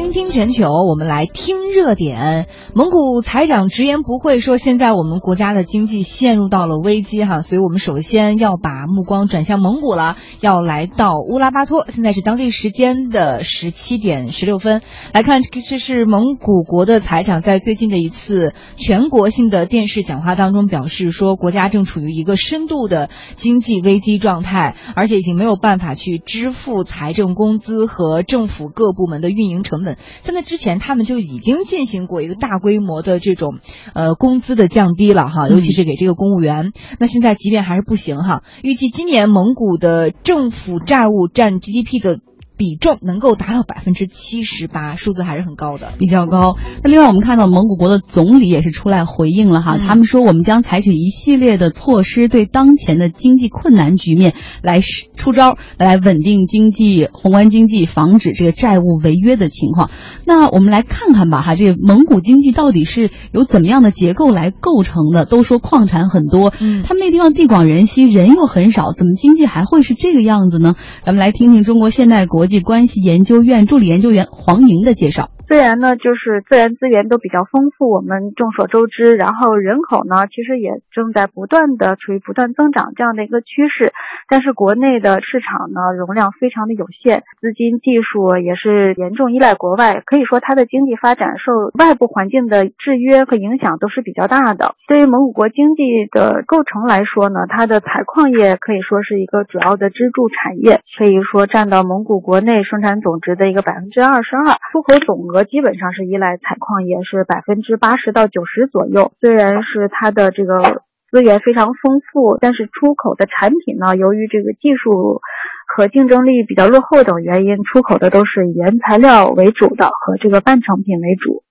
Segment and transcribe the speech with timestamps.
[0.00, 2.48] 倾听全球，我们来听热点。
[2.74, 11.84] 蒙古财长直言不讳说，现在我们国家的经济陷入到了危机哈，所以我们首先要把目光转向蒙古了，要来到乌拉巴托。
[11.90, 14.80] 现在是当地时间的十七点十六分，
[15.12, 29.89] 来看这是蒙古国的财长在最近的一次全国性的电视讲话当中表示说，国家正处于一个深度的经济危机状态，而且已经没有办法去支付财政工资和政府各部门的运营成本。
[30.22, 33.58] 在那之前，他们就已经进行过一个大规模的这种，
[33.94, 36.72] 呃，工资的降低了哈，尤其是给这个公务员。
[36.98, 42.20] 那现在即便还是不行哈，预计今年蒙古的政府债务占 GDP 的。
[42.60, 46.58] 比重能够达到百分之七十八，数字还是很高的，比较高。
[46.84, 54.82] 那另外我们看到蒙古国的总理也是出来回应了哈，他们说我们将采取一系列的措施，对当前的经济困难局面来
[55.16, 59.90] 出招，来稳定经济、宏观经济，防止这个债务违约的情况。
[60.26, 65.24] 那我们来看看吧哈，这个蒙古经济到底是由怎么样的结构来构成的？
[65.24, 70.74] 都说矿产很多，嗯，他们那地方地广人稀，人又很少，怎么经济还会是这个样子呢？
[71.06, 72.49] 咱们来听听中国现代国。
[72.50, 75.30] 际关系研究院助理研究员黄宁的介绍。
[75.50, 83.92] 虽然呢，就是自然资源都比较丰富，我们众所周知，然后人口呢，其实也正在不断的处于不断增长这样的一个趋势，
[84.28, 94.76] 但是国内的市场呢，容量非常的有限，资金技术也是严重依赖国外，可以说它的经济发展受外部环境的制约和影响都是比较大的。
[94.86, 105.39] 对于蒙古国经济的构成来说呢，它的采矿业可以说是一个主要的支柱产业，可以说占到蒙古国内生产总值的一个百分之二十二，出口总额。
[105.44, 109.12] 基本上是依赖采矿业，是百分之八十到九十左右。
[109.20, 115.20] 虽然是它的这个资源非常丰富，但是出口的产品呢，由于这个技术
[115.66, 121.42] 和竞争力比较落后等原因，出口的都是原材料为主的和这个半成品为主。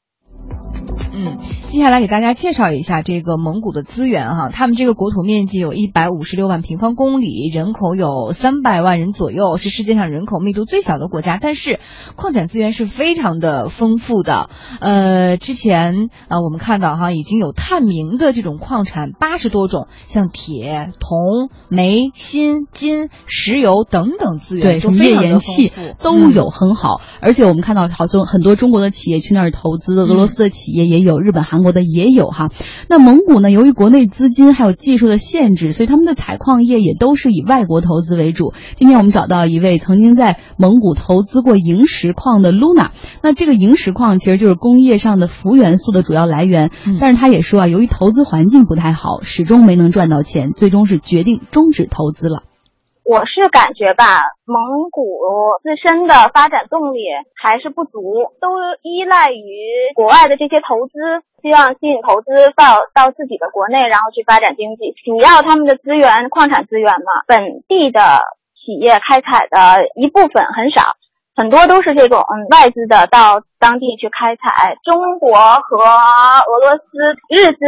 [1.20, 11.82] 嗯，接下来给大家介绍一下这个蒙古的资源哈，他们这个国土面积有一百五十六万平方公里，人口有三百万人左右，是世界上人口密度最小的国家，但是
[12.16, 14.50] 矿产资源是非常的丰富的。
[14.80, 27.02] 呃，之前啊，我们看到哈，已经有探明的这种矿产八十多种，像铁、铜、煤、锌、金、石油等等资源，对，页岩气都有很好。
[27.20, 31.09] 而且我们看到好多很多中国的企业去那儿投资，俄罗斯的企业也。
[31.09, 32.50] 有日本、韩国的也有哈，
[32.90, 33.50] 那蒙古呢？
[33.50, 38.54] 由于国内资金还有技术的限制，所以他们的采矿业也都是以外国投资为主。
[38.76, 42.90] 今天我们找到一位曾经在蒙古投资过萤石矿的 Luna，
[43.24, 46.70] 那这个萤石矿其实就是工业上的氟元素的主要来源，
[47.00, 52.44] 但是他也说啊，由于投资环境不太好，始终没能赚到钱，最终是决定终止投资了。
[53.10, 55.02] 我是感觉吧，蒙古
[55.64, 57.02] 自身的发展动力
[57.34, 58.54] 还是不足，都
[58.84, 60.94] 依赖于国外的这些投资，
[61.42, 64.94] 希望吸引投资到到自己的国内，然后去发展经济。
[65.04, 68.22] 主要他们的资源，矿产资源嘛，本地的
[68.54, 70.94] 企业开采的一部分很少，
[71.34, 74.78] 很多都是这种嗯外资的到当地去开采。
[74.86, 75.34] 中国
[75.66, 77.66] 和俄罗斯、日资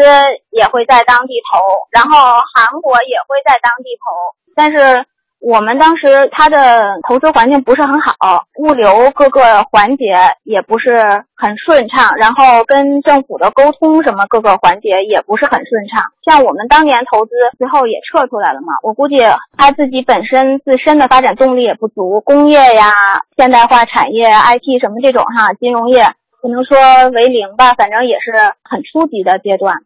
[0.54, 1.58] 也会在当地投，
[1.90, 2.14] 然后
[2.54, 5.04] 韩国也会在当地投，但是。
[5.42, 6.80] 我们当时它的
[7.10, 10.14] 投资环境不是很好，物流各个环节
[10.44, 10.96] 也不是
[11.36, 16.04] 很顺畅，然后跟政府的沟通什么各个环节也不是很顺畅。
[16.24, 18.74] 像我们当年投资，最后也撤出来了嘛。
[18.84, 19.18] 我估计
[19.58, 22.92] 他自己本身自身的发展动力也不足，工业呀、
[23.36, 26.06] 现代化产业、IT 什么这种哈，金融业
[26.40, 26.78] 不能说
[27.16, 28.32] 为零吧，反正也是
[28.64, 29.82] 很初级的阶段。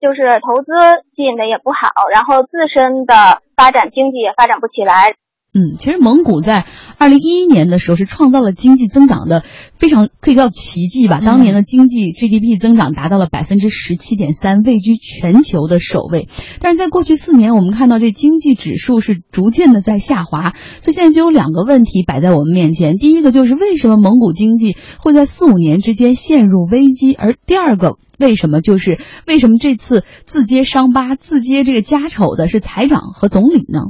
[0.00, 0.72] 就是投资
[1.14, 5.14] 吸引的也不好，然后自身的发展经济也发展不起来。
[5.52, 6.64] 嗯，其实蒙古在
[6.96, 9.42] 二零一一年的时候是创造了经济增长的
[9.74, 11.18] 非常可以叫奇迹吧。
[11.18, 16.28] 当年的经济 GDP 增长达到了百分之十七点三，位居全球的首位。
[16.60, 20.54] 但是在过去四年，我们看到这经济指数是逐渐的在下滑。
[20.80, 27.12] 所以现在就有两个问题摆在我们面前：第一个就是为什么蒙古经济会在四五年之间陷入危机？
[27.12, 33.80] 而第二个，为什么就是为什么这次自揭伤疤、自揭这个家丑的是财长和总理呢？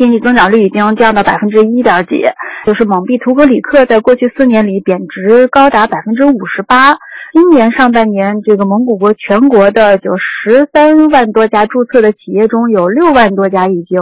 [0.00, 2.22] 经济增长率已经降到百分之一点几，
[2.64, 6.96] 就是蒙币图格里克在过去四年里贬值高达百分之五十八。
[7.34, 13.98] 今年上半年，这个蒙古国全国的就十三万多家注册的企业中有六万多家已经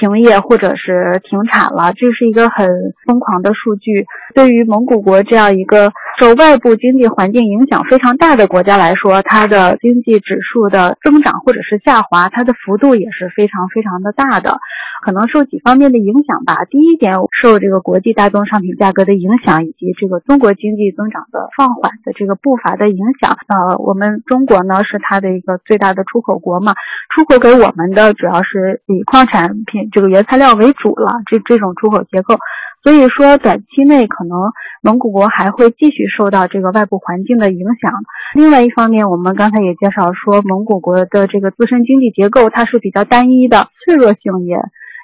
[0.00, 2.68] 停业或者是停产了，这是一个很
[3.04, 4.06] 疯狂的数据。
[4.36, 14.58] 对于蒙古国这样一个受外部经济环境影响非常大的国家来说，它的经济指数的增长或者是下滑，它的幅度也是非常非常的大的。
[15.02, 16.64] 可能受几方面的影响吧。
[16.70, 23.36] 第一点，受这个国际大宗商品价格的影响，以及这个中国经济增长的放缓的这个步伐的影响。
[23.48, 26.72] 呃，我们中国呢是它的一个最大的出口国嘛，
[27.14, 32.36] 出口给我们的主要是以矿产品这个原材料为主了，这这种出口结构。
[32.84, 34.38] 所以说，短期内可能
[34.82, 37.90] 蒙古国还会继续受到这个外部环境的影响。
[38.34, 44.58] 另外一方面，我们刚才也介绍说，蒙古国的这个自身经济结构它是比较单一的，脆弱性也。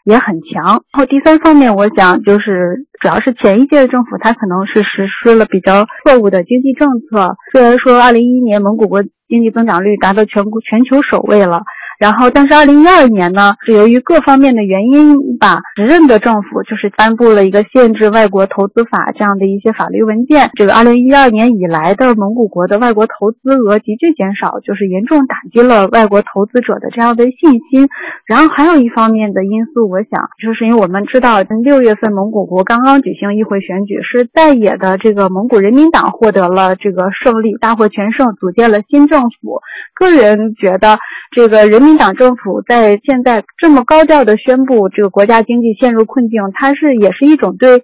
[0.05, 0.65] 也很强。
[0.65, 7.37] 然后第三方面，我想就是主要是前一届的政府，它可能是实施了比较错误的经济政策。
[7.53, 11.63] 虽然说二零一一年蒙古国经济增长率达到全国全球首位了。
[12.01, 20.49] 然后，但是二零一二年呢，是由于各方面的原因把，时任的政府就是颁布了一个限制外国投资法这样的一些法律文件。
[20.55, 27.89] 这个二零一二年以来的蒙古国的外国投资额急剧减少，就是严重打击了外国投资者的这样的信心。
[28.25, 39.61] 然后还有一方面的因素，我想就是因为我们知道，六月份蒙古国刚刚举行议会选举，是在野的这个蒙古人民党获得了这个胜利，大获全胜，组建了新政府。
[39.95, 40.97] 个人觉得
[41.37, 41.91] 这个人民。
[41.91, 47.83] 民党政府在现在这么高调的宣布这个国家经济陷入困境，它是也是一种对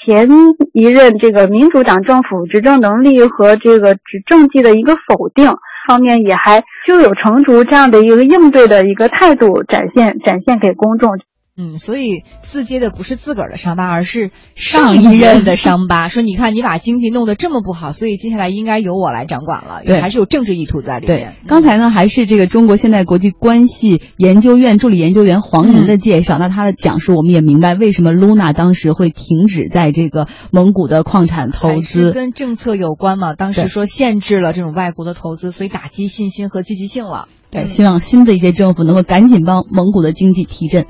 [0.00, 0.28] 前
[0.72, 5.50] 一任这个民主党政府执政能力和这个执政绩的一个否定，
[5.86, 11.10] 方面也还胸有成竹这样的一个应对的一个态度展现展现给公众。
[11.60, 16.08] 嗯，所以自揭的不是自个儿的伤疤，而是上一任 的伤疤。
[16.08, 19.82] 说你看你把经济弄得这么不好，所以接下来应该由我来掌管了。
[19.84, 21.34] 对，还是有政治意图在里面。
[21.42, 26.38] 对，刚才呢还是这个中国现代国际关系研究院助理研究员黄莹的介绍。
[26.38, 33.34] 那他的讲述我们也明白为什么 Luna 当时会停止在这个蒙古的矿产投资，跟政策有关嘛？
[33.34, 37.26] 当时说限制了这种外国的投资，所以打击信心和积极性了。
[37.50, 40.86] 对，希望新的一届政府能够赶紧帮蒙古的经济提振。